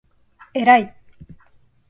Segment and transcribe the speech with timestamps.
[0.55, 0.95] えらい